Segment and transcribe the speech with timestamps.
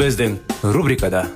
[0.00, 0.38] Біздің
[0.72, 1.26] рубрикада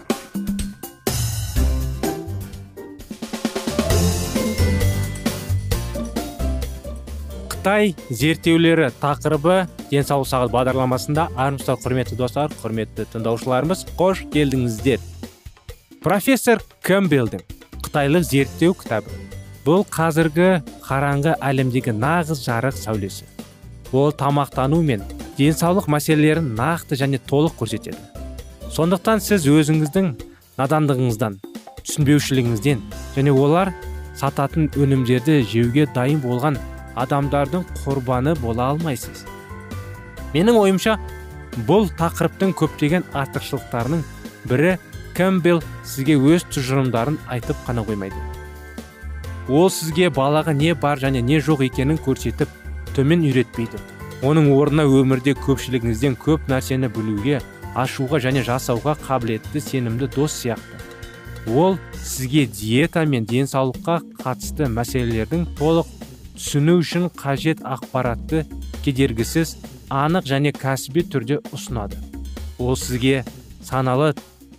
[7.53, 9.59] қытай зерттеулері тақырыбы
[9.91, 15.05] денсаулық сағат бағдарламасында армысыздар құрметті достар құрметті тыңдаушыларымыз қош келдіңіздер.
[16.01, 17.45] Профессор кэмпбеллдің
[17.85, 19.13] қытайлық зерттеу кітабы
[19.69, 20.49] бұл қазіргі
[20.89, 23.29] қараңғы әлемдегі нағыз жарық сәулесі.
[23.93, 25.05] Ол тамақтану мен
[25.37, 28.14] денсаулық мәселелерін нақты және толық көрсетеді.
[28.75, 30.07] Сондықтан сіз өзіңіздің
[30.59, 31.37] надандығыңыздан
[31.87, 32.81] түсінбеушілігіңізден
[33.15, 33.71] және олар
[34.19, 36.59] сататын өнімдерді жеуге дайын болған
[36.99, 39.23] адамдардың құрбаны бола алмайсыз.
[40.35, 40.97] Менің ойымша
[41.71, 44.03] бұл тақырыптың көптеген артықшылықтарының
[44.51, 44.75] бірі
[45.15, 48.19] кэмпбелл сізге өз тұжырымдарын айтып қана қоймайды.
[49.47, 52.51] Ол сізге балаға не бар және не жоқ екенін көрсетіп
[52.97, 53.79] төмен үйретпейді.
[54.27, 57.39] Оның орнына өмірде көпшілігіңізден көп нәрсені білуге
[57.75, 60.79] ашуға және жасауға қабілетті сенімді дос сияқты.
[61.47, 65.91] Ол сізге диета мен денсаулыққа қатысты мәселелердің толық
[66.39, 68.45] түсіну үшін қажет ақпаратты
[68.85, 69.57] кедергісіз
[69.93, 71.99] анық және кәсіби түрде ұсынады.
[72.59, 73.25] Ол сізге
[73.63, 74.15] саналы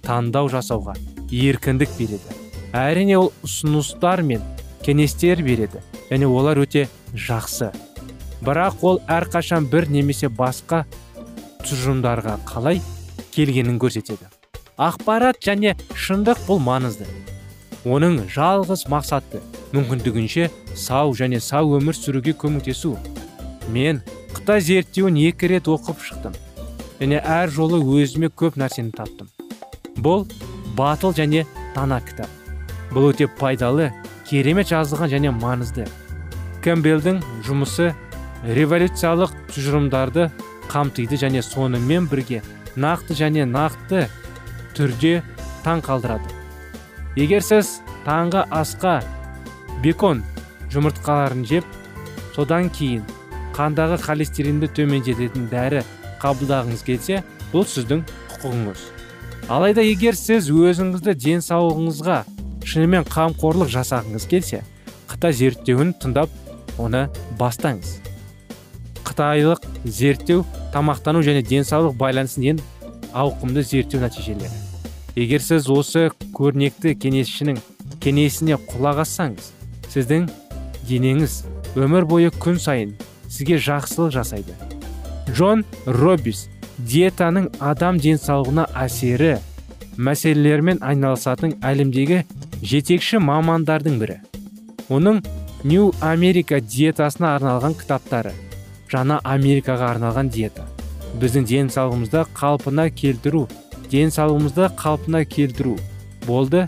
[0.05, 0.93] таңдау жасауға
[1.31, 2.37] еркіндік береді.
[2.75, 4.43] Әрине ол ұсыныстар мен
[4.85, 7.71] кеңестер береді және олар өте жақсы.
[8.45, 10.83] Бірақ ол әрқашан бір немесе басқа
[11.65, 12.81] тұжырымдарға қалай
[13.35, 14.29] келгенін көрсетеді.
[14.79, 17.07] Ақпарат және шындық бұл маңызды.
[17.85, 19.43] Оның жалғыз мақсаты
[19.75, 22.95] мүмкіндігінше сау және сау өмір сүруге көмектесу.
[23.69, 24.01] Мен
[24.33, 26.33] қытай зерттеуін екі рет оқып шықтым
[26.99, 29.29] және әр жолы өзіме көп нәрсені таптым.
[30.01, 30.25] Бұл
[30.77, 32.29] батыл және дана кітап.
[32.91, 33.91] Бұл өте пайдалы
[34.27, 35.85] керемет жазылған және маңызды.
[36.65, 37.91] Кэмпбеллдің жұмысы
[38.45, 40.29] революциялық тұжырымдарды
[40.71, 42.41] қамтиды және сонымен бірге
[42.75, 44.05] нақты және нақты
[44.75, 45.21] түрде
[45.65, 46.27] таң қалдырады.
[47.15, 48.99] Егер сіз таңғы асқа
[49.83, 50.23] бекон
[50.73, 51.65] жұмыртқаларын жеп
[52.35, 53.05] содан кейін
[53.55, 55.85] қандағы холестеринді төмендететін дәрі
[56.19, 57.21] қабылдағыңыз келсе
[57.53, 58.03] бұл сіздің
[58.33, 58.81] құқығыңыз.
[59.47, 62.17] Алайда егер сіз өзіңізді денсаулығыңызға
[62.65, 64.63] шынымен қамқорлық жасағыңыз келсе
[65.07, 66.33] қытай зерттеуін тыңдап
[66.81, 67.05] оны
[67.39, 67.99] бастаңыз.
[69.05, 70.43] Қытайлық зерттеу
[70.75, 72.61] тамақтану және денсаулық байланысын ең
[73.15, 74.51] ауқымды зерттеу нәтижелері.
[75.15, 77.61] Егер сіз осы көрнекті кеңесшінің
[78.03, 79.53] кеңесіне құлақ ассаңыз
[79.93, 80.27] сіздің
[80.89, 81.37] денеңіз
[81.79, 82.91] өмір бойы күн сайын
[83.29, 84.55] сізге жақсылық жасайды.
[85.31, 86.45] Джон робис
[86.77, 89.37] диетаның адам денсаулығына әсері
[89.95, 92.25] мәселелерімен айналысатын әлемдегі
[92.61, 94.19] жетекші мамандардың бірі.
[94.91, 95.23] Оның
[95.63, 98.35] нью америка диетасына арналған кітаптары.
[98.91, 100.65] Жаңа америкаға арналған диета.
[101.19, 103.47] Біздің денсаулығымызды қалпына келтіру
[103.91, 105.77] денсаулығымызды қалпына келтіру
[106.27, 106.65] болды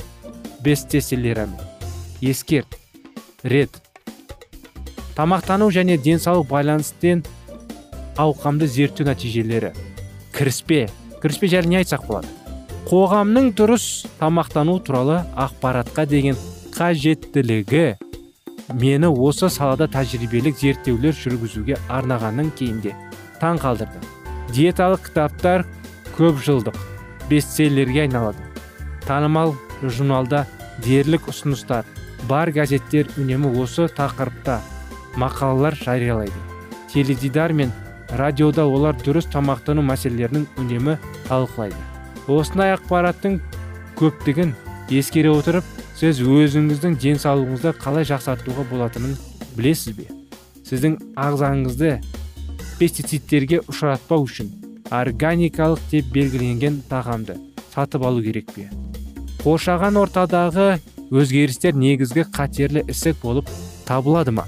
[0.63, 1.47] бестселлері
[2.21, 2.77] ескерт.
[3.43, 3.69] Рет.
[5.15, 7.23] Тамақтану және денсаулық байланыстен
[8.17, 9.73] ауқамды зерттеу нәтижелері.
[10.33, 10.87] Кіріспе.
[11.21, 12.27] Кіріспе жайлы не айтсақ болады?
[12.89, 16.37] Қоғамның дұрыс тамақтану туралы ақпаратқа деген
[16.77, 17.97] қажеттілігі.
[18.73, 22.95] Мені осы салада тәжірибелік зерттеулер жүргізуге арнағаннан кейін де
[23.41, 24.01] таң қалдырды
[24.51, 25.65] диеталық кітаптар
[26.17, 26.77] көп жылдық
[27.29, 28.43] бестселлерге айналады.
[29.05, 30.45] Танымал журналда
[30.83, 31.85] дерлік ұсыныстар
[32.29, 34.59] бар газеттер үнемі осы тақырыпта
[35.15, 36.33] мақалалар жариялайды.
[36.91, 37.71] Теледидар мен
[38.09, 40.97] радиода олар дұрыс тамақтану мәселелерінің үнемі
[41.27, 41.77] талқылайды.
[42.27, 43.39] Осындай ақпараттың
[43.99, 44.55] көптігін
[44.89, 49.15] ескере отырып сіз өзіңіздің денсаулығыңызды қалай жақсартуға болатынын
[49.57, 50.05] білесіз бе?
[50.67, 51.95] Сіздің ағзаңызды
[52.77, 54.51] пестицидтерге ұшыратпау үшін
[54.93, 57.39] органикалық деп белгіленген тағамды
[57.73, 58.67] сатып алу керек пе?
[59.41, 60.67] Қоршаған ортадағы
[61.09, 63.49] өзгерістер негізгі қатерлі ісік болып
[63.89, 64.45] табылады ма?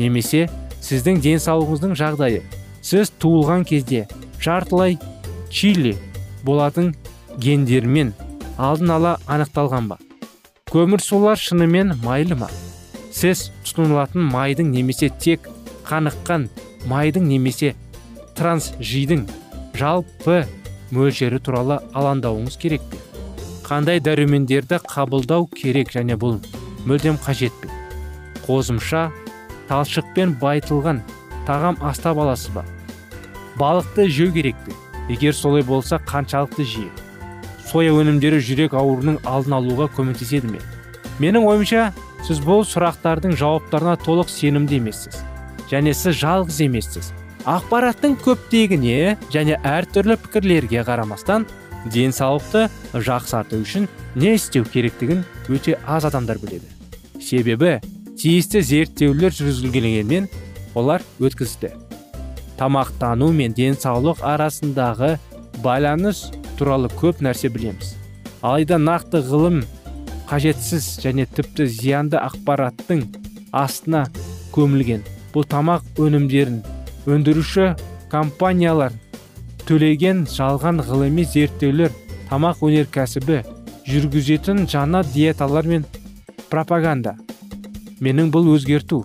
[0.00, 0.46] Немесе
[0.80, 2.42] сіздің денсаулығыңыздың жағдайы.
[2.80, 4.06] Сіз туылған кезде
[4.40, 4.96] жартылай
[5.50, 5.96] чили
[6.46, 6.94] болатын
[7.36, 8.14] гендермен
[8.56, 9.98] алдын ала анықталған ба?
[10.68, 12.48] Көмірсулар шынымен майлы ма?
[13.14, 15.46] Сіз тұтынылатын майдың немесе тек
[15.88, 16.44] қаныққан
[16.90, 17.70] майдың немесе
[18.36, 19.22] трансжидың
[19.80, 20.42] жалпы
[20.92, 23.00] мөлшері туралы алаңдауыңыз керек пе?
[23.64, 26.36] Қандай дәрумендерді қабылдау керек және бұл
[26.84, 27.72] мүлдем қажет пе?
[28.44, 29.08] Қосымша
[29.72, 31.00] талшықпен байытылған
[31.48, 32.68] тағам астап аласыз ба?
[33.56, 34.76] Балықты жеу керек пе?
[35.08, 37.07] Егер солай болса қаншалықты жиі
[37.68, 40.60] соя өнімдері жүрек ауруының алдын алуға көмектеседі ме?
[41.20, 41.90] Менің ойымша
[42.26, 45.20] сіз бұл сұрақтардың жауаптарына толық сенімді емессіз.
[45.70, 47.12] Және сіз жалғыз емессіз.
[47.48, 51.46] Ақпараттың көптегіне және әртүрлі пікірлерге қарамастан
[51.92, 53.86] денсаулықты жақсарту үшін
[54.16, 56.68] не істеу керектігін өте аз адамдар біледі.
[57.22, 57.78] Себебі
[58.18, 60.28] тиісті зерттеулер жүргізілгенмен
[60.74, 61.72] олар өткізді.
[62.58, 65.16] Тамақтану мен денсаулық арасындағы
[65.62, 66.28] байланыс
[66.58, 67.94] туралы көп нәрсе білеміз.
[68.42, 69.62] Алайда нақты ғылым
[70.28, 73.06] қажетсіз және тіпті зиянды ақпараттың
[73.56, 74.04] астына
[74.54, 75.04] көмілген.
[75.32, 76.60] Бұл тамақ өнімдерін
[77.08, 77.70] өндіруші
[78.12, 78.92] компаниялар
[79.68, 81.94] төлеген жалған ғылыми зерттеулер
[82.28, 83.42] тамақ өнеркәсібі
[83.88, 85.86] жүргізетін жаңа диеталар мен
[86.50, 87.16] пропаганда.
[88.00, 89.04] Менің бұл өзгерту.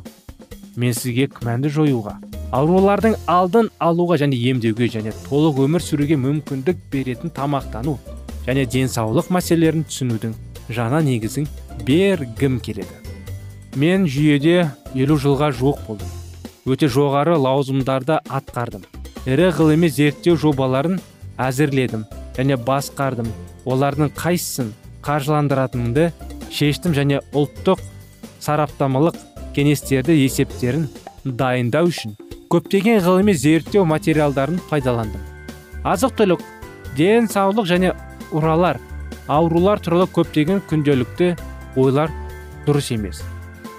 [0.75, 2.17] Мен сізге күмәнді жоюға.
[2.53, 7.95] Аурулардың алдын алуға және емдеуге және толық өмір сүруге мүмкіндік беретін тамақтану
[8.45, 10.35] және денсаулық мәселелерін түсінудің
[10.69, 11.47] жаңа негізін
[11.87, 12.93] бергім келеді.
[13.75, 16.11] Мен жүйеде елу жылға жуық болдым.
[16.69, 18.85] Өте жоғары лауазымдарды атқардым.
[19.25, 20.99] Ірі ғылыми зерттеу жобаларын
[21.41, 22.05] әзірледім
[22.37, 23.31] және басқардым.
[23.65, 24.73] Олардың қайсысын
[25.03, 26.11] қаржыландыратынымды
[26.53, 27.81] шештім және ұлттық
[28.43, 29.17] сараптамалық
[29.55, 30.85] кеңестерді есептерін
[31.23, 32.13] дайындау үшін
[32.53, 35.21] көптеген ғылыми зерттеу материалдарын пайдаландым.
[35.81, 36.41] Азық түлік
[36.93, 37.95] денсаулық және
[38.29, 38.77] уралар
[39.25, 41.31] аурулар туралы көптеген күнделікті
[41.81, 42.13] ойлар
[42.67, 43.23] дұрыс емес.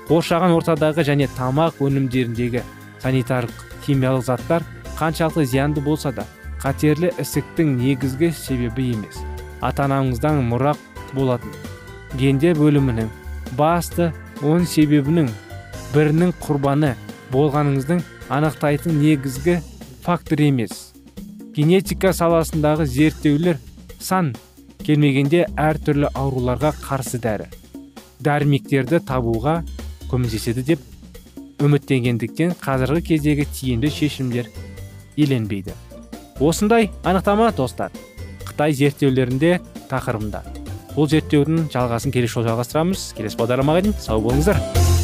[0.08, 2.64] Қоршаған ортадағы және тамақ өнімдеріндегі
[3.04, 4.66] санитарлық химиялық заттар
[4.98, 6.26] қаншалықты зиянды болса да
[6.64, 9.22] қатерлі ісіктің негізгі себебі емес.
[9.62, 10.82] Ата анаңыздан мұрақ
[11.14, 11.54] болатын.
[12.18, 13.06] Гендер бөлімінің
[13.54, 14.10] басты
[14.42, 15.30] он себебінің
[15.94, 16.96] бірінің құрбаны
[17.34, 18.02] болғаныңыздың
[18.32, 19.58] анықтайтын негізгі
[20.04, 20.92] фактор емес.
[21.54, 23.60] Генетика саласындағы зерттеулер
[24.00, 24.32] сан
[24.84, 27.46] келмегенде әртүрлі ауруларға қарсы дәрі.
[28.24, 29.60] Дәрмектерді табуға
[30.10, 34.50] көмектеседі деп үміттенгендіктен қазіргі кездегі тиімді шешімдер
[35.16, 35.74] еленбейді.
[36.40, 37.94] Осындай анықтама достар
[38.44, 39.58] қытай зерттеулерінде
[39.90, 40.42] тақырыбында.
[40.94, 43.08] Бұл зерттеудің жалғасын келесі жолы жалғастырамыз.
[43.18, 45.03] Келесі бағдарламаға дейін сау болыңыздар.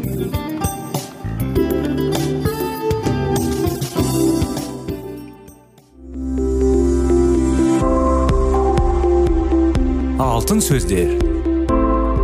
[10.41, 11.11] Алтын сөздер.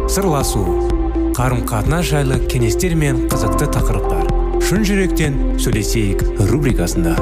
[0.10, 0.64] Сырласу
[1.38, 4.32] қарым қатынас жайлы кеңестер мен қызықты тақырыптар.
[4.66, 7.14] Шын жүректен сөйлесейік рубрикасында.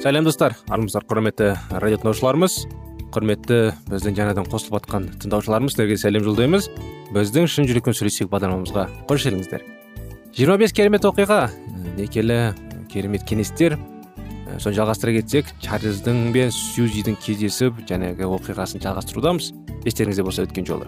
[0.00, 0.56] Сәлем достар.
[0.72, 2.56] Армысыздар құрметті радио тыңдаушыларымыз
[3.12, 3.60] құрметті
[3.92, 6.72] біздің жаңадан қосылып жатқан тыңдаушыларымыз сіздерге сәлем жолдаймыз.
[7.12, 9.64] Біздің шын жүректен сөйлесейік бағдарламамызға қош келдіңіздер.
[10.36, 11.50] жиырма бес керемет оқиға
[11.96, 12.54] некелі
[12.92, 13.76] керемет кеңестер
[14.58, 19.52] соны жалғастыра кетсек чарльздың бен сьюзидің кездесіп жаңағы оқиғасын жалғастырудамыз.
[19.84, 20.86] естеріңізде болса өткен жолы.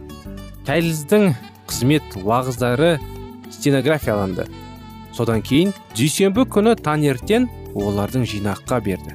[0.67, 1.35] Чарльздың
[1.67, 3.01] қызмет уағыздары
[3.51, 4.47] стенографияланды.
[5.13, 9.15] Содан кейін дүйсенбі күні таңертең олардың жинаққа берді.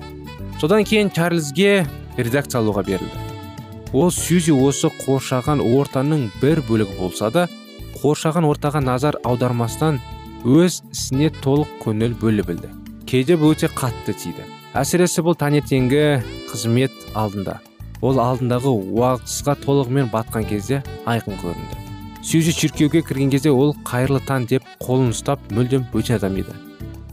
[0.59, 1.87] Содан кейін чарльзге
[2.17, 3.28] редакциялауға берілді.
[3.93, 7.47] Ол сьюзи осы қоршаған ортаның бір бөлігі болса да
[8.01, 9.97] қоршаған ортаға назар аудармастан
[10.45, 12.69] өз ісіне толық көңіл бөле білді.
[13.09, 14.45] Кейде бұл өте қатты тиді.
[14.77, 17.57] Әсіресе бұл таңертеңгі қызмет алдында.
[18.05, 21.81] Ол алдындағы уағызға толығымен батқан кезде айқын көрінді.
[22.23, 26.53] Сьюзи шіркеуге кірген кезде ол қайырлы таң деп қолын ұстап мүлдем бөтен адам еді.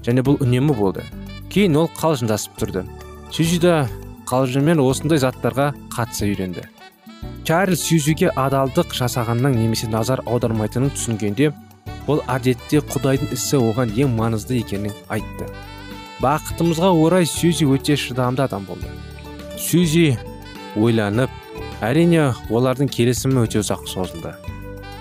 [0.05, 1.03] Және бұл үнемі болды.
[1.51, 2.85] Кейін ол қалжыңдасып тұрды.
[3.33, 3.89] Сьюзи да
[4.27, 6.67] қалжыңмен осындай заттарға қатыса үйренді.
[7.47, 11.53] Чарльз сьюзиге адалдық жасағанның немесе назар аудармайтынын түсінгенде
[12.11, 15.47] ол әдетте құдайдың ісі оған ең маңызды екенін айтты.
[16.23, 18.91] Бақытымызға орай сьюзи өте шыдамды адам болды.
[19.59, 20.19] Сьюзи
[20.75, 21.31] ойланып
[21.85, 24.35] әрине олардың келісімі өте ұзақ созылды.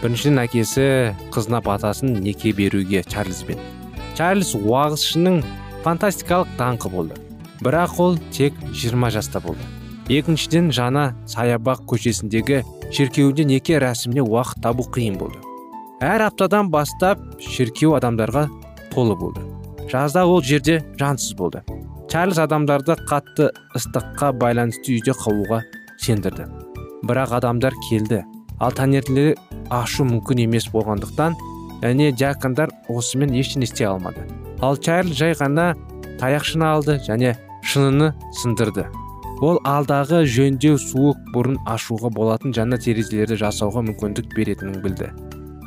[0.01, 0.87] Біріншіден әкесі
[1.33, 3.61] қызына батасын неке беруге чарльзбен.
[4.17, 5.41] Чарльз уағызшының
[5.85, 7.17] фантастикалық даңқы болды.
[7.61, 9.61] Бірақ ол тек 20 жаста болды.
[10.09, 12.61] Екіншіден жана саябақ көшесіндегі
[12.93, 15.39] шіркеуінде неке рәсіміне уақыт табу қиын болды.
[16.03, 18.45] Әр аптадан бастап шіркеу адамдарға
[18.93, 19.41] толы болды.
[19.89, 21.63] Жазда ол жерде жансыз болды.
[22.09, 25.63] Чарльз адамдарды қатты ыстыққа байланысты үйде қалуға
[25.97, 26.45] сендірді.
[27.05, 28.21] Бірақ адамдар келді.
[28.59, 29.35] Ал таңертеңгілері
[29.73, 31.35] ашу мүмкін емес болғандықтан
[31.81, 34.23] және диакондар осымен ештеңе істей алмады.
[34.61, 35.73] Ал чарльз жай ғана
[36.21, 38.85] таяқшыны алды және шыныны сындырды.
[39.43, 45.11] Ол алдағы жөндеу суық бұрын ашуға болатын жаңа терезелерді жасауға мүмкіндік беретінін білді.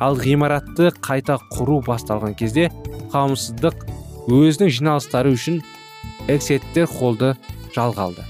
[0.01, 2.69] Ал ғимаратты қайта құру басталған кезде
[3.13, 3.85] қауымсыздық
[4.31, 5.61] өзінің жиналыстары үшін
[6.31, 7.35] эксеттер холды
[7.75, 8.29] жалға алды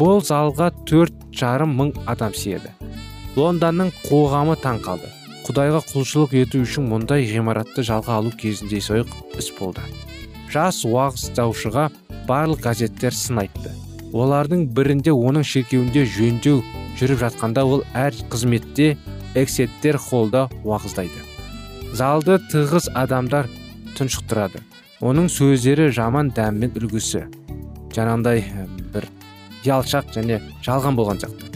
[0.00, 2.70] бұл залға төрт жарым мың адам сиеді.
[3.36, 5.10] Лондонның қоғамы таң қалды.
[5.44, 9.84] Құдайға құлшылық ету үшін мұндай ғимаратты жалға алу кезінде сойық іс болды.
[10.50, 11.88] Жас уағыздаушыға
[12.28, 13.72] барлық газеттер сын айтты.
[14.10, 16.62] Олардың бірінде оның шіркеуінде жөндеу
[16.98, 18.96] жүріп жатқанда ол әр қызметте
[19.38, 21.22] эксеттер холда уағыздайды.
[21.94, 23.48] Залды тығыз адамдар
[23.98, 24.62] тұншықтырады.
[25.00, 27.24] Оның сөздері жаман дәммен үлгісі.
[27.94, 28.44] Жаңағындай
[28.94, 29.06] бір
[29.64, 31.50] ялшақ және жалған болған сияқты.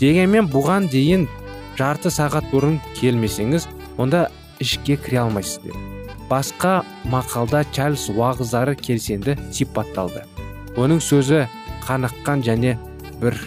[0.00, 1.26] Дегенмен бұған дейін
[1.78, 4.26] жарты сағат бұрын келмесеңіз онда
[4.60, 5.60] ішке кіре алмайсыз
[6.30, 10.24] басқа мақалда чарльз уағыздары келсенді сипатталды.
[10.76, 11.46] Оның сөзі
[11.86, 12.76] қаныққан және
[13.20, 13.38] бір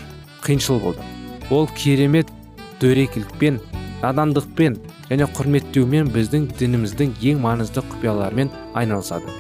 [0.45, 1.03] қиыншыл болды.
[1.51, 2.31] Ол керемет
[2.79, 3.59] дөрекілікпен
[4.01, 9.31] надандықпен және құрметтеумен біздің дініміздің ең маңызды құпияларымен айналысады.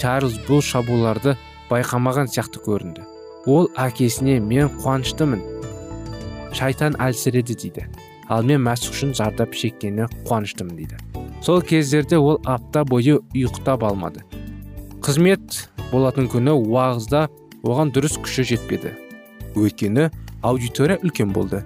[0.00, 1.36] Чарльз бұл шабуларды
[1.70, 3.04] байқамаған сияқты көрінді.
[3.46, 5.42] Ол әкесіне мен қуаныштымын
[6.56, 7.86] шайтан әлсіреді дейді.
[8.30, 11.21] Ал мен мәсіх үшін зардап шеккеніне қуаныштымын дейді.
[11.42, 14.22] Сол кездерде ол апта бойы ұйықтап алмады.
[15.02, 17.26] Қызмет болатын күні уағызда
[17.66, 18.92] оған дұрыс күші жетпеді.
[19.58, 20.10] Өйткені
[20.42, 21.64] аудитория үлкен болды.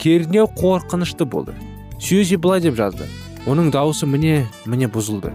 [0.00, 1.54] Кернеу қорқынышты болды.
[2.00, 3.04] Сьюзи былай деп жазды.
[3.46, 5.34] Оның дауысы міне міне бұзылды.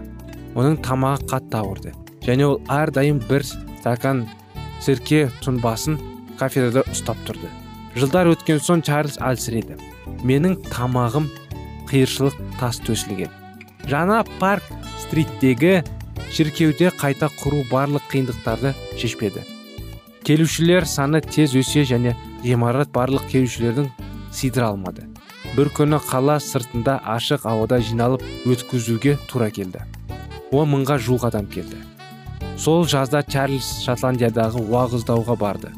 [0.58, 1.94] Оның тамағы қатты ауырды.
[2.26, 4.24] Және ол әрдайым бір стакан
[4.82, 6.00] сірке тұнбасын
[6.40, 7.52] кафедрада ұстап тұрды.
[7.94, 9.78] Жылдар өткен соң чарльз әлсіреді.
[10.26, 11.30] Менің тамағым
[11.90, 13.43] қиыршылық тас төсілген.
[13.90, 14.66] Жаңа парк
[15.02, 15.82] стриттегі
[16.34, 19.44] шіркеуде қайта құру барлық қиындықтарды шешпеді.
[20.24, 22.14] Келушілер саны тез өсе және
[22.44, 23.90] ғимарат барлық келушілердің
[24.32, 25.04] сыйдыра алмады.
[25.54, 29.84] Бір күні қала сыртында ашық ауада жиналып өткізуге тура келді.
[30.50, 31.78] Он мыңға жуық адам келді.
[32.58, 35.70] Сол жазда чарльз шотландиядағы уағыздауға барды.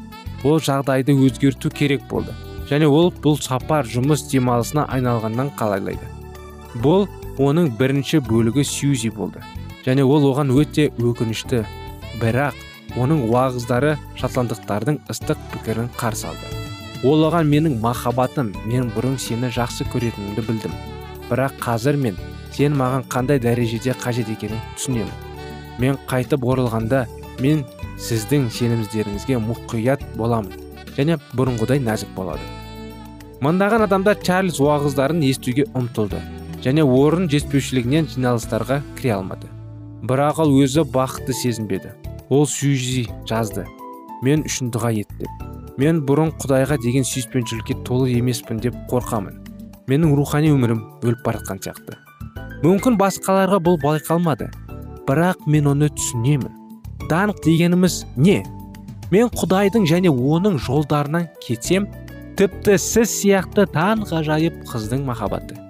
[0.43, 2.33] Ол жағдайды өзгерту керек болды.
[2.69, 6.07] Және ол бұл сапар жұмыс демалысына айналғаннан қалайлайды.
[6.83, 9.41] Бұл оның бірінші бөлігі сьюзи болды.
[9.85, 11.63] Және ол оған өте өкінішті.
[12.21, 12.57] Бірақ
[12.97, 16.49] оның уағыздары шотландықтардың ыстық пікірін қарсы алды.
[17.05, 20.75] Ол оған менің махаббатым мен бұрын сені жақсы көретінімді білдім.
[21.29, 22.17] Бірақ қазір мен
[22.51, 25.13] сен маған қандай дәрежеде қажет екенін түсінемін.
[25.77, 27.05] Мен қайтып оралғанда
[27.39, 27.65] мен
[28.01, 30.57] сіздің сенімдеріңізге мұқият боламын
[30.97, 32.41] және бұрынғыдай нәзік болады
[33.45, 36.17] мыңдаған адамдар чарльз уағыздарын естуге ұмтылды.
[36.65, 39.49] Және орын жетпеушілігінен жиналыстарға кіре алмады.
[40.07, 41.93] Бірақ ол өзі бақытты сезінбеді.
[42.29, 43.65] Ол сюзи жазды.
[44.21, 45.43] Мен үшін дұға ет деп.
[45.77, 49.37] Мен бұрын құдайға деген сүйіспеншілікке толы емеспін деп қорқамын.
[49.87, 51.97] Менің рухани өмірім өліп бара жатқан сияқты.
[52.63, 54.49] Мүмкін басқаларға бұл байқалмады
[55.07, 56.49] бірақ мен оны түсінемін.
[57.07, 58.41] Даңқ дегеніміз не?
[59.13, 61.87] Мен құдайдың және оның жолдарынан кетсем
[62.37, 65.66] тіпті сіз сияқты таң ғажайып қыздың махаббаты.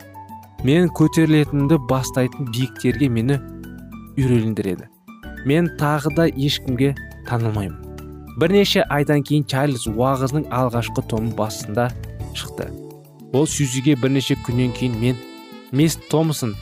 [0.66, 3.38] Мен көтерілетінді бастайтын биіктерге мені
[4.18, 4.88] үйрелендіреді
[5.46, 6.96] мен тағы да ешкімге
[7.28, 7.78] танылмаймын.
[8.38, 11.88] Бірнеше айдан кейін чарльз уағызының алғашқы томы басында
[12.38, 12.68] шықты.
[13.34, 15.18] Ол сюзиге бірнеше күннен кейін мен
[15.72, 16.56] мисс томсон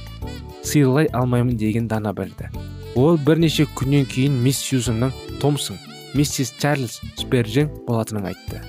[0.63, 2.49] сыйлай алмаймын деген дана білді
[2.95, 5.11] ол бірнеше күннен кейін мисс сьюзанның
[5.41, 5.77] томсон
[6.15, 8.61] миссис чарльз спержен болатынын айтты.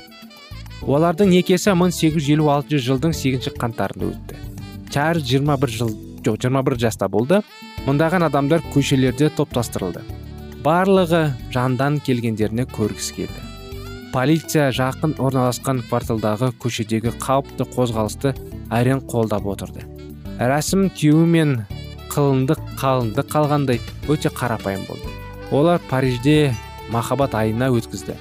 [0.83, 4.46] Олардың некесі 1856 жылдың 8 қаңтарында өтті.
[4.97, 5.91] Чарльз 21 жыл
[6.25, 7.43] жоқ 21 жаста болды.
[7.85, 10.01] Мыңдаған адамдар көшелерде топтастырылды.
[10.65, 13.43] Барлығы жандан келгендеріне көргісі келді.
[14.15, 18.33] Полиция жақын орналасқан кварталдағы көшедегі қауіпті қозғалысты
[18.73, 19.85] әрең қолдап отырды.
[20.41, 21.55] Рәсім күйеуі мен
[22.09, 22.57] қалынды
[23.29, 25.13] қалғандай өте қарапайым болды.
[25.53, 26.55] Олар парижде
[26.89, 28.17] махаббат айына өткізді.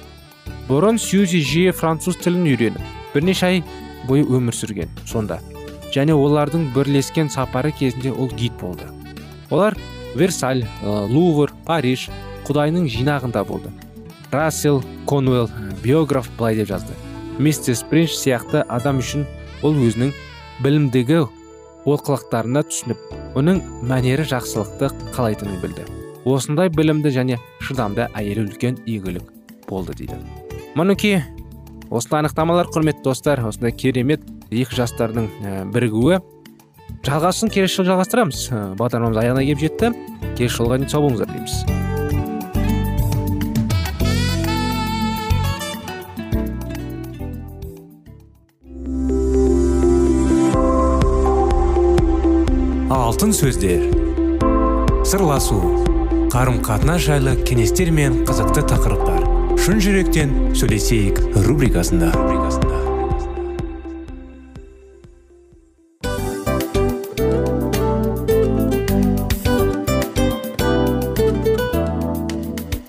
[0.68, 3.64] Бұрын сьюзи жиі француз тілін үйреніп бірнеше ай
[4.04, 5.40] бойы өмір сүрген сонда.
[5.96, 8.84] Және олардың бірлескен сапары кезінде ол гид болды.
[9.50, 9.76] Олар
[10.14, 12.10] версаль лувр париж
[12.46, 13.72] құдайының жинағында болды.
[14.30, 15.48] Рассел конуэлл
[15.82, 16.92] биограф былай деп жазды.
[17.38, 19.24] Мистер спринч сияқты адам үшін
[19.62, 20.12] ол өзінің
[20.64, 21.22] білімдігі
[21.86, 25.86] олқылықтарына түсініп оның мәнері жақсылықты қалайтынын білді.
[26.26, 29.30] Осындай білімді және шыдамды әйелі үлкен игілік
[29.68, 30.18] болды дейді.
[30.74, 31.20] Мінекей
[31.90, 33.44] осындай анықтамалар құрметті достар.
[33.46, 35.28] Осындай керемет екі жастардың
[35.74, 36.20] бірігуі.
[37.06, 38.44] Жалғасын келесі жылы жалғастырамыз.
[38.78, 39.90] Бағдарламамыз аяғына келіп жетті.
[40.38, 41.54] Келесі жолға дейін сау болыңыздар дейміз.
[52.90, 53.86] Алтын сөздер.
[55.06, 55.60] Сырласу.
[56.34, 59.22] Қарым қатынас жайлы кеңестер мен қызықты тақырыптар.
[59.62, 62.10] Шын жүректен сөйлесейік рубрикасында.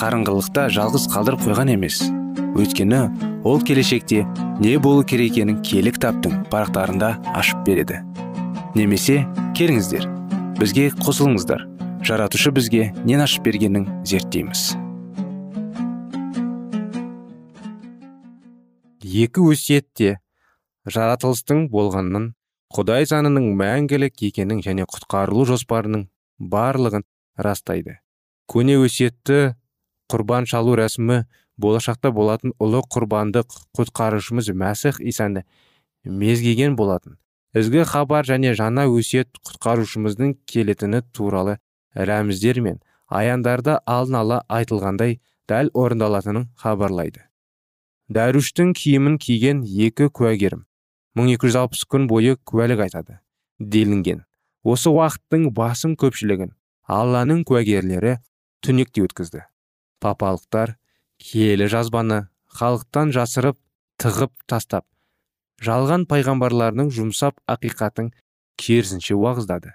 [0.00, 1.98] қарыңғылықта жалғыз қалдырып қойған емес.
[2.56, 3.00] Өйткені
[3.44, 4.22] ол келешекте
[4.60, 8.00] не болу керек екенін кітаптың парақтарында ашып береді.
[8.74, 9.26] Немесе
[9.58, 10.08] келіңіздер
[10.56, 11.66] бізге қосылыңыздар.
[12.00, 14.72] Жаратушы бізге нен ашып бергенін зерттейміз.
[19.04, 20.16] Екі өсиетте
[20.88, 22.30] жаратылыстың болғанын
[22.72, 26.08] құдай заңының мәңгілік екенін және құтқарылу жоспарының
[26.40, 27.04] барлығын
[27.36, 27.98] растайды.
[28.48, 29.59] Көне өсиетті
[30.10, 31.22] құрбан шалу рәсімі
[31.60, 35.44] болашақта болатын ұлы құрбандық құтқарушымыз мәсіх исаны
[36.04, 37.16] мезгеген болатын.
[37.54, 41.58] Ізгі хабар және жаңа өсиет құтқарушымыздың келетіні туралы
[41.94, 42.78] рәміздер мен
[43.10, 45.18] аяндарды алдын ала айтылғандай
[45.50, 47.26] дәл орындалатынын хабарлайды.
[48.10, 50.64] Дәруштің киімін киген екі куәгерім
[51.18, 53.18] 1260 күн бойы куәлік айтады
[53.58, 54.24] делінген.
[54.62, 56.54] Осы уақыттың басым көпшілігін
[56.86, 58.18] алланың куәгерлері
[58.64, 59.44] түнекте өткізді.
[60.00, 60.76] Папалықтар
[61.20, 62.22] киелі жазбаны
[62.58, 63.58] халықтан жасырып
[64.00, 64.86] тығып тастап
[65.60, 68.10] жалған пайғамбарлардың жұмсап ақиқатын
[68.60, 69.74] керісінше уағыздады.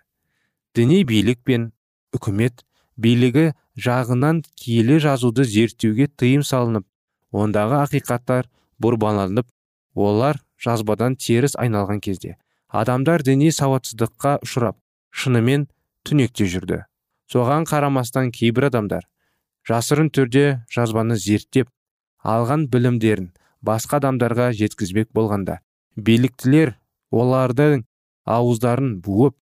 [0.76, 1.70] Діни билік пен
[2.16, 2.66] үкімет
[2.98, 6.88] билігі жағынан киелі жазуды зерттеуге тыйым салынып
[7.36, 8.50] ондағы ақиқаттар
[8.82, 9.48] бұрбаланып
[9.96, 12.36] олар жазбадан теріс айналған кезде
[12.70, 14.78] адамдар діни сауатсыздыққа ұшырап
[15.16, 15.68] шынымен
[16.06, 16.84] түнекте жүрді.
[17.32, 19.06] Соған қарамастан кейбір адамдар
[19.70, 21.72] жасырын түрде жазбаны зерттеп
[22.36, 23.32] алған білімдерін
[23.66, 25.60] басқа адамдарға жеткізбек болғанда
[25.98, 26.76] биліктілер
[27.12, 27.86] олардың
[28.26, 29.36] ауыздарын буып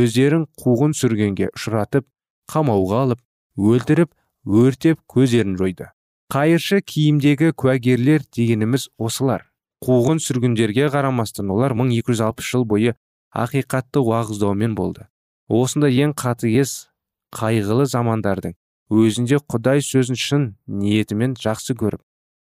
[0.00, 2.06] өздерін қуғын сүргенге ұшыратып
[2.52, 3.20] қамауға алып
[3.56, 4.12] өлтіріп
[4.46, 5.90] өртеп көздерін жойды.
[6.32, 9.46] Қайыршы киімдегі куәгерлер дегеніміз осылар.
[9.84, 12.94] Қуғын сүргіндерге қарамастан олар 1260 жыл бойы
[13.34, 15.06] ақиқатты уағыздаумен болды.
[15.48, 16.88] Осында ең қатыгез
[17.36, 18.56] қайғылы замандардың
[18.90, 22.02] өзінде құдай сөзін шын ниетімен жақсы көріп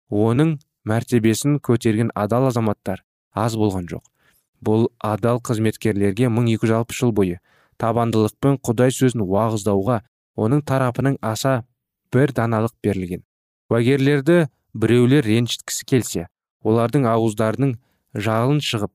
[0.09, 0.55] оның
[0.89, 4.03] мәртебесін көтерген адал азаматтар аз болған жоқ.
[4.63, 7.39] Бұл адал қызметкерлерге 1260 жыл бойы
[7.81, 10.01] табандылықпен құдай сөзін уағыздауға
[10.35, 11.63] оның тарапының аса
[12.13, 13.23] бір даналық берілген.
[13.69, 16.27] Куәгерлерді біреулер ренжіткісі келсе
[16.63, 17.75] олардың ауыздарының
[18.15, 18.93] жалын шығып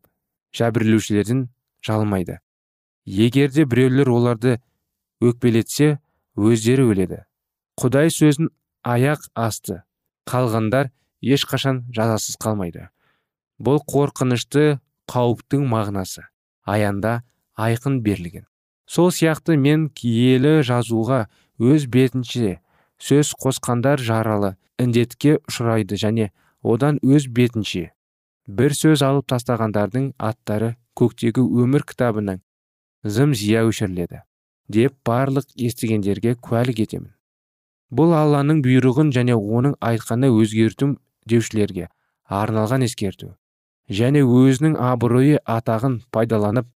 [0.58, 1.48] жәбірлеушілерден
[1.84, 2.38] жалмайды.
[3.06, 4.58] Егерде біреулер оларды
[5.20, 5.98] өкпелетсе
[6.36, 7.24] өздері өледі.
[7.78, 8.50] Құдай сөзін
[8.82, 9.82] аяқ асты.
[10.28, 10.90] Қалғандар
[11.22, 12.88] ешқашан жазасыз қалмайды.
[13.62, 14.78] Бұл қорқынышты
[15.10, 16.26] қауіптің мағынасы.
[16.66, 17.22] Аянда
[17.56, 18.46] айқын берілген.
[18.86, 21.26] Сол сияқты мен киелі жазуға
[21.58, 22.58] өз бетінше
[22.98, 26.30] сөз қосқандар жаралы індетке ұшырайды және
[26.62, 27.90] одан өз бетінше
[28.48, 32.40] бір сөз алып тастағандардың аттары көктегі өмір кітабының
[33.04, 34.22] зым зия өшіріледі
[34.72, 37.12] деп барлық естігендерге куәлік етемін.
[37.90, 40.94] Бұл алланың бұйрығын және оның айтқаны өзгерту
[41.28, 41.88] деушілерге
[42.28, 43.34] арналған ескерту.
[43.88, 46.68] Және өзінің абыройы атағын пайдаланып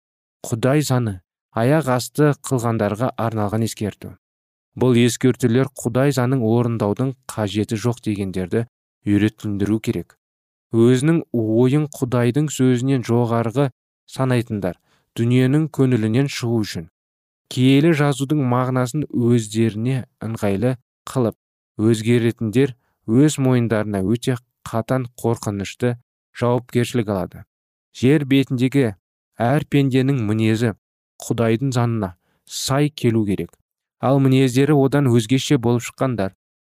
[0.48, 1.20] құдай заны
[1.52, 4.16] аяқ асты қылғандарға арналған ескерту.
[4.72, 8.64] Бұл ескертулер құдай заңын орындаудың қажеті жоқ дегендерді
[9.04, 10.16] үйретілдіру керек.
[10.72, 13.68] Өзінің ойын құдайдың сөзінен жоғарғы
[14.08, 14.78] санайтындар
[15.18, 16.88] дүниенің көңілінен шығу үшін.
[17.52, 21.36] Киелі жазудың мағынасын өздеріне ыңғайлы қылып
[21.78, 22.74] өзгеретіндер
[23.06, 24.36] өз мойындарына өте
[24.68, 25.96] қатан қорқынышты
[26.38, 27.44] жауапкершілік алады.
[27.92, 28.94] Жер бетіндегі
[29.38, 30.74] әр пенденің мінезі
[31.22, 32.14] құдайдың заңына
[32.46, 33.50] сай келу керек.
[34.00, 36.34] Ал мінездері одан өзгеше болып шыққандар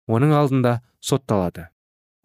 [0.08, 1.70] оның алдында сотталады.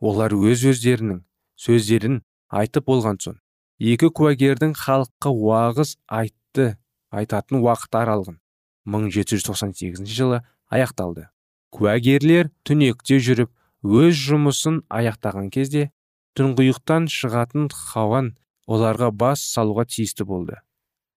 [0.00, 1.22] Олар өз өздерінің
[1.58, 3.38] сөздерін айтып болған соң
[3.78, 6.76] екі куәгердің халыққа уағыз айтты
[7.10, 8.38] айтатын уақыт аралығын
[8.86, 11.28] 1798 жылы аяқталды.
[11.74, 13.50] Куәгерлер түнекте жүріп
[14.02, 15.88] өз жұмысын аяқтаған кезде
[16.38, 18.32] түнғиықтан шығатын хауан
[18.66, 20.58] оларға бас салуға тиісті болды.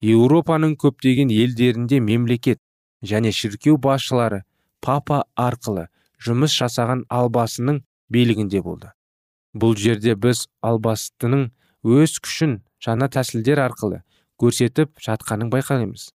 [0.02, 2.60] Еуропаның көптеген елдерінде мемлекет
[3.06, 4.44] және шіркеу басшылары
[4.82, 5.88] папа арқылы
[6.26, 8.92] жұмыс жасаған албасының билігінде болды.
[9.54, 11.50] Бұл жерде біз албастының
[11.84, 14.02] өз күшін жаңа тәсілдер арқылы
[14.42, 16.12] көрсетіп жатқанын байқаймыз.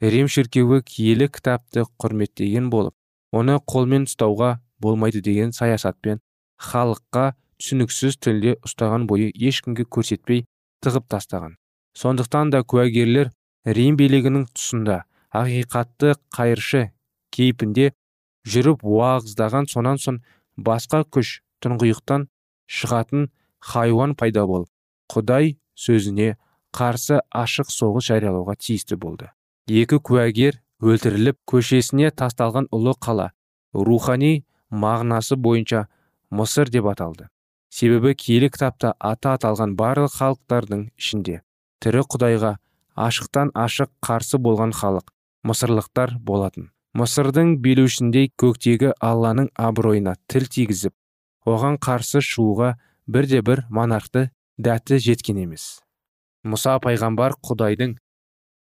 [0.00, 2.94] Рим шіркеуі киелі кітапты құрметтеген болып
[3.32, 6.20] оны қолмен ұстауға болмайды деген саясатпен
[6.60, 10.44] халыққа түсініксіз тілде ұстаған бойы ешкімге көрсетпей
[10.84, 11.56] тығып тастаған.
[11.96, 13.32] Сондықтан да куәгерлер
[13.64, 16.90] рим билігінің тұсында ақиқатты қайыршы
[17.32, 17.92] кейпінде
[18.46, 20.20] жүріп уағыздаған сонан соң
[20.56, 22.28] басқа күш тұңғиықтан
[22.78, 23.30] шығатын
[23.72, 24.70] хайуан пайда болып
[25.12, 26.36] құдай сөзіне
[26.76, 29.30] қарсы ашық соғыс жариялауға тиісті болды.
[29.66, 33.30] Екі куәгер өлтіріліп көшесіне тасталған ұлы қала
[33.72, 35.86] рухани мағынасы бойынша
[36.30, 37.28] мысыр деп аталды.
[37.70, 41.40] Себебі киелі кітапта аты аталған барлық халықтардың ішінде
[41.80, 42.56] тірі құдайға
[42.96, 45.12] ашықтан ашық қарсы болған халық
[45.46, 46.70] мысырлықтар болатын.
[46.96, 50.94] Мысырдың билеушіндей көктегі алланың абыройына тіл тигізіп
[51.44, 55.82] оған қарсы шығуға бірде бір монархты дәті жеткен емес.
[56.46, 57.98] Мұса пайғамбар құдайдың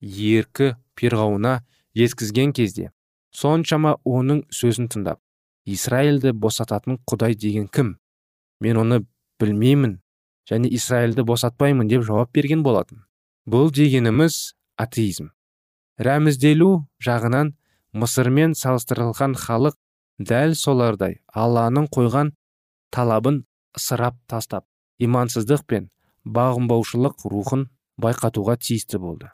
[0.02, 1.60] еркі перғауына
[1.98, 2.92] жеткізген кезде
[3.34, 5.20] соншама оның сөзін тыңдап
[5.66, 7.98] израильді босататын құдай деген кім?
[8.60, 9.04] Мен оны
[9.40, 10.00] білмеймін
[10.50, 13.04] және израильді босатпаймын деп жауап берген болатын.
[13.48, 15.32] Бұл дегеніміз атеизм.
[16.00, 17.54] Рәмізделу жағынан
[17.94, 19.78] мысырмен салыстырылған халық
[20.20, 22.34] дәл солардай алланың қойған
[22.94, 23.44] талабын
[23.78, 24.66] ысырап тастап
[25.00, 25.90] имансыздық пен
[26.26, 27.68] бағынбаушылық рухын
[28.02, 29.30] байқатуға тиісті болды.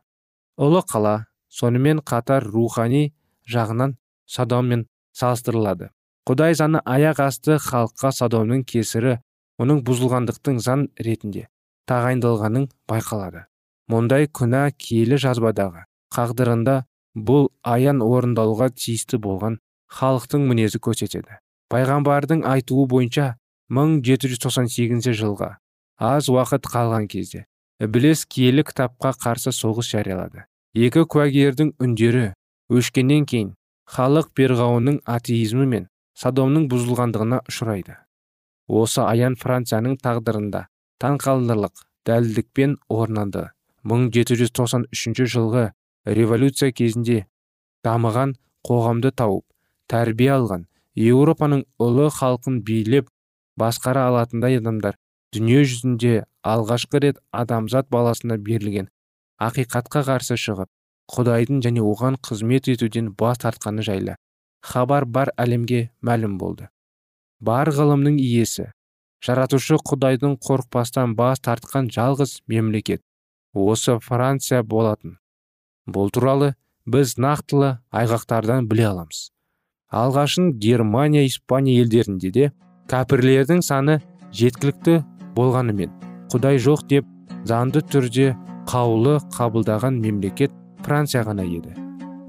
[0.60, 3.14] Ұлы қала сонымен қатар рухани
[3.50, 5.90] жағынан содоммен салыстырылады.
[6.30, 9.18] Құдай заңы аяқ асты халыққа содомның кесірі
[9.60, 11.48] оның бұзылғандықтың заң ретінде
[11.90, 13.48] тағайындалғанын байқалады.
[13.90, 16.84] Мұндай күнә киелі жазбадағы қағдырында
[17.16, 19.58] бұл аян орындалуға тиісті болған
[19.90, 21.42] халықтың мінезі көрсетеді.
[21.74, 23.36] Пайғамбардың айтуы бойынша
[23.74, 25.56] 1798 жылға
[25.98, 27.46] аз уақыт қалған кезде
[27.82, 30.46] ібіліс киелі кітапқа қарсы соғыс жариялады.
[30.78, 32.26] Екі куәгердің үндері
[32.70, 33.54] өшкеннен кейін
[33.90, 37.96] халық перғауынның атеизмі мен содомның бұзылғандығына ұшырайды.
[38.70, 40.68] Осы аян францияның тағдырында
[41.02, 43.50] таңқалдырлық дәлдікпен орнанды.
[43.84, 45.72] 1793 жылғы
[46.06, 47.26] революция кезінде
[47.88, 48.36] дамыған
[48.68, 49.46] қоғамды тауып
[49.90, 50.68] тәрбие алған
[51.00, 53.10] еуропаның ұлы халқын билеп
[53.58, 55.00] басқара алатындай адамдар
[55.34, 58.90] дүние жүзінде алғашқы рет адамзат баласына берілген
[59.48, 60.70] ақиқатқа қарсы шығып
[61.16, 64.16] құдайдың және оған қызмет етуден бас тартқаны жайлы
[64.62, 66.68] хабар бар әлемге мәлім болды.
[67.40, 68.70] Бар ғылымның иесі
[69.26, 73.02] жаратушы құдайдың қорықпастан бас тартқан жалғыз мемлекет
[73.54, 75.18] осы франция болатын.
[75.88, 76.54] Бұл туралы
[76.86, 79.30] біз нақтылы айғақтардан біле аламыз.
[79.90, 82.52] Алғашын германия испания елдерінде де
[82.92, 84.00] кәпірлердің саны
[84.36, 85.00] жеткілікті
[85.36, 85.96] болғанымен
[86.30, 87.08] құдай жоқ деп
[87.50, 88.36] заңды түрде
[88.70, 90.52] қаулы қабылдаған мемлекет
[90.86, 91.74] франция ғана еді.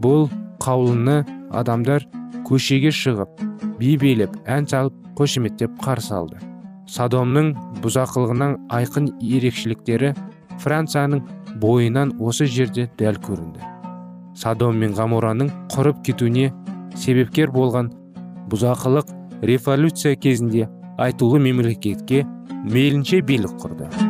[0.01, 0.31] Бұл
[0.65, 1.19] қаулыны
[1.53, 2.07] адамдар
[2.49, 3.43] көшеге шығып
[3.77, 6.41] би билеп ән салып қошеметтеп қарсы алды.
[6.89, 7.53] Содомның
[7.85, 10.15] бұзақылығынан айқын ерекшеліктері
[10.65, 11.21] францияның
[11.61, 13.61] бойынан осы жерде дәл көрінді.
[14.35, 16.55] Содом мен гамораның құрып кетуіне
[16.97, 17.93] себепкер болған
[18.49, 19.13] бұзақылық
[19.45, 22.25] революция кезінде айтулы мемлекетке
[22.65, 24.10] мейлінше билік құрды.